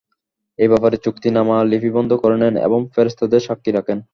[0.59, 3.97] এ ব্যাপারে চুক্তিনামা লিপিবন্ধ করে নেন এবং ফেরেশতাদের সাক্ষী রাখেন।